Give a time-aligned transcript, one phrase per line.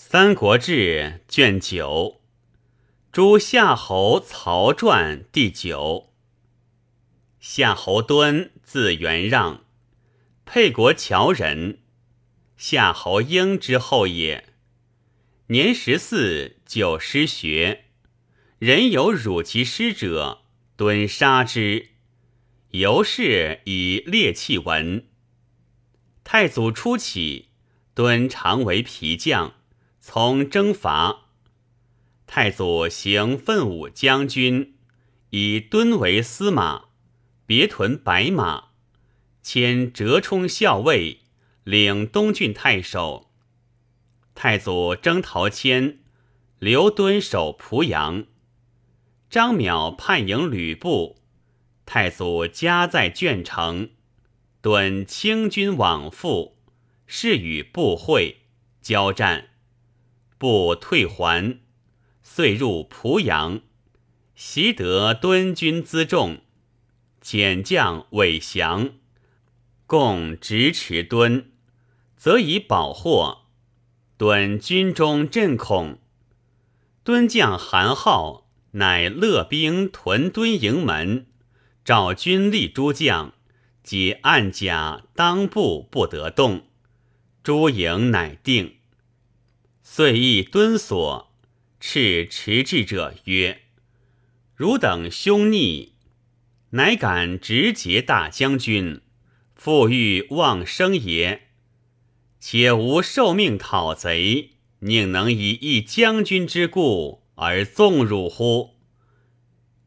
[0.00, 2.20] 三国志》卷九，
[3.10, 6.12] 诸夏侯曹传第九。
[7.40, 9.64] 夏侯惇，字元让，
[10.44, 11.80] 沛国谯人，
[12.56, 14.50] 夏侯婴之后也。
[15.48, 17.86] 年十四，就师学，
[18.60, 20.42] 人有辱其师者，
[20.76, 21.88] 敦杀之。
[22.70, 25.08] 由是以猎弃文。
[26.22, 27.48] 太祖初起，
[27.94, 29.57] 敦常为皮将。
[30.10, 31.26] 从征伐，
[32.26, 34.74] 太祖行奋武将军，
[35.28, 36.86] 以敦为司马，
[37.44, 38.68] 别屯白马，
[39.42, 41.20] 迁折冲校尉，
[41.62, 43.30] 领东郡太守。
[44.34, 45.98] 太祖征陶谦，
[46.58, 48.24] 刘敦守濮阳。
[49.28, 51.18] 张邈叛迎吕布，
[51.84, 53.90] 太祖家在鄄城，
[54.62, 56.56] 敦清军往复，
[57.06, 58.38] 是与部会
[58.80, 59.50] 交战。
[60.38, 61.58] 不退还，
[62.22, 63.60] 遂入濮阳，
[64.34, 66.38] 习得敦军辎重，
[67.22, 68.90] 遣将韦降，
[69.86, 71.50] 共执持敦，
[72.16, 73.42] 则以保获。
[74.16, 75.98] 敦军中震恐，
[77.04, 78.46] 敦将韩浩。
[78.72, 81.26] 乃勒兵屯敦营门，
[81.86, 83.32] 召军力诸将，
[83.82, 86.66] 皆暗甲当部不得动，
[87.42, 88.77] 诸营乃定。
[89.90, 91.32] 遂意敦所，
[91.80, 93.62] 斥持志者曰
[94.54, 95.94] ：“汝等凶逆，
[96.70, 99.00] 乃敢直结大将军，
[99.56, 101.48] 复欲妄生也？
[102.38, 104.50] 且无受命讨贼，
[104.80, 108.76] 宁能以一将军之故而纵辱乎？”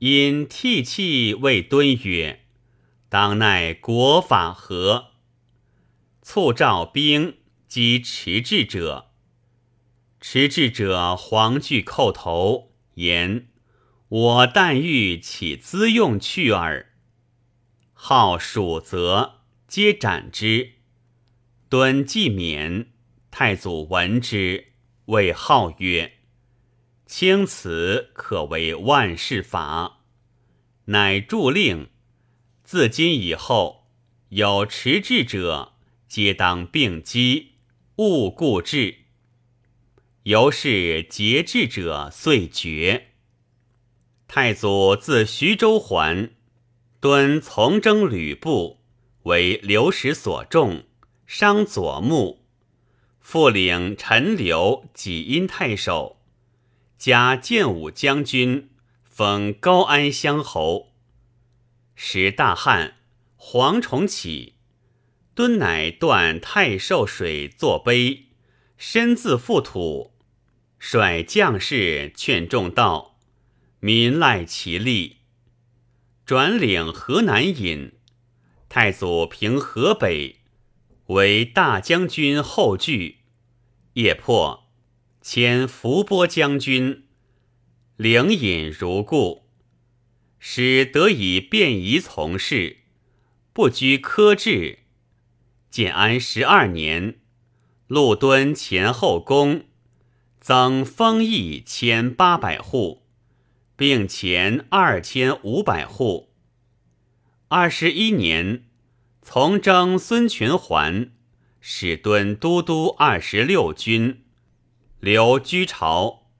[0.00, 2.46] 因涕泣谓敦曰
[3.08, 5.10] ：“当奈国法何？”
[6.22, 7.36] 促召兵
[7.68, 9.09] 击持志者。
[10.20, 13.48] 持志者惶惧叩头，言
[14.08, 16.92] ：“我但欲起资用去耳。”
[17.94, 20.72] 号蜀则，皆斩之。
[21.70, 22.88] 敦既免，
[23.30, 24.72] 太祖闻之，
[25.06, 26.18] 谓号曰
[27.06, 30.00] ：“卿此可为万世法。”
[30.86, 31.88] 乃著令：
[32.62, 33.86] 自今以后，
[34.30, 35.72] 有持志者，
[36.08, 37.52] 皆当并击，
[37.96, 38.99] 勿固志。
[40.30, 43.08] 由是节制者遂绝。
[44.28, 46.30] 太祖自徐州还，
[47.00, 48.78] 敦从征吕布，
[49.24, 50.84] 为刘石所中，
[51.26, 52.44] 伤左目，
[53.18, 56.20] 复领陈留济阴太守，
[56.96, 58.70] 加建武将军，
[59.02, 60.92] 封高安乡侯。
[61.96, 62.98] 时大旱，
[63.36, 64.54] 蝗虫起，
[65.34, 68.26] 敦乃断太寿水作碑。
[68.78, 70.12] 身自覆土，
[70.82, 73.18] 率将士劝众道，
[73.80, 75.18] 民赖其力。
[76.24, 77.92] 转领河南尹，
[78.70, 80.40] 太祖平河北，
[81.08, 83.18] 为大将军后拒。
[83.92, 84.70] 夜破，
[85.20, 87.04] 迁伏波将军，
[87.96, 89.50] 领尹如故，
[90.38, 92.78] 使得以便宜从事，
[93.52, 94.78] 不拘苛制。
[95.70, 97.20] 建安十二年。
[97.86, 99.64] 陆敦前后宫，
[100.40, 103.02] 增封邑千八百户，
[103.76, 106.30] 并前二千五百户。
[107.48, 108.64] 二十一年，
[109.20, 111.10] 从征孙权还，
[111.60, 114.22] 使敦都督二十六军，
[114.98, 116.30] 留居巢。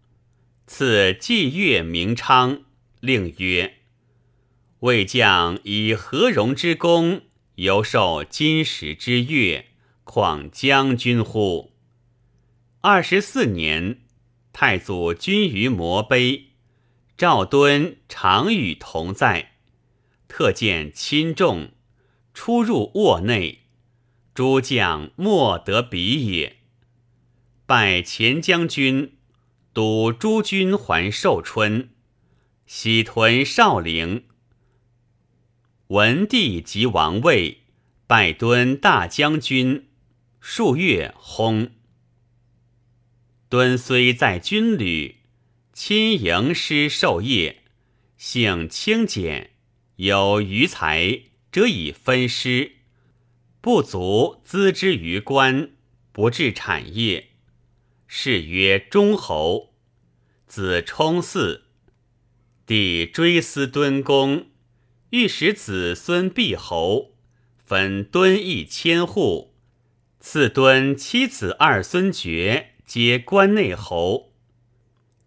[0.66, 2.62] 赐祭月明昌，
[3.00, 3.74] 令曰
[4.80, 7.22] ：“魏将以何荣之功，
[7.56, 9.66] 犹受金石之月。”
[10.04, 11.72] 况将军乎？
[12.82, 13.98] 二十四年，
[14.54, 16.52] 太祖军于摩碑，
[17.14, 19.52] 赵敦常与同在，
[20.26, 21.72] 特见亲重，
[22.32, 23.66] 出入卧内，
[24.32, 26.56] 诸将莫得比也。
[27.66, 29.18] 拜前将军，
[29.74, 31.90] 督诸军还寿春，
[32.64, 34.24] 喜屯少陵。
[35.88, 37.58] 文帝即王位，
[38.06, 39.88] 拜敦大将军。
[40.40, 41.72] 数月薨。
[43.50, 45.16] 敦虽在军旅，
[45.72, 47.64] 亲迎师授业，
[48.16, 49.50] 性清俭，
[49.96, 52.74] 有余才，则以分师；
[53.60, 55.72] 不足资之于官，
[56.12, 57.30] 不治产业。
[58.06, 59.74] 是曰忠侯。
[60.46, 61.62] 子冲嗣，
[62.64, 64.46] 帝追思敦公，
[65.10, 67.16] 欲使子孙必侯，
[67.56, 69.56] 分敦邑千户。
[70.20, 74.32] 赐敦妻子二孙爵皆关内侯。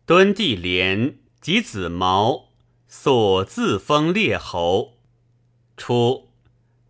[0.05, 2.49] 敦帝廉及子毛
[2.89, 4.97] 素自封列侯。
[5.77, 6.27] 初，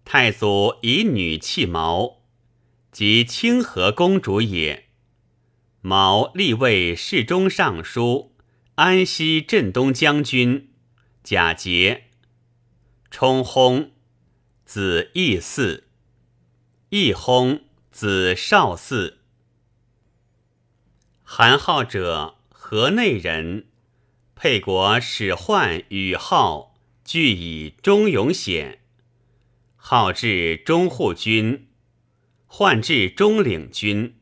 [0.04, 2.24] 太祖以女弃毛，
[2.92, 4.86] 即清河公主也。
[5.82, 8.34] 毛立为侍中尚书、
[8.74, 10.72] 安西镇东将军。
[11.24, 12.06] 贾节，
[13.12, 13.90] 冲薨，
[14.66, 15.84] 子义嗣。
[16.90, 17.62] 义薨，
[17.92, 19.18] 子少嗣。
[21.36, 23.66] 韩浩者，河内人，
[24.36, 28.82] 沛国使唤与浩俱以忠勇显。
[29.76, 31.70] 号至中护军，
[32.46, 34.16] 唤至中领军，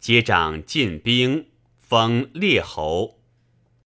[0.00, 1.46] 皆掌禁兵，
[1.78, 3.19] 封列侯。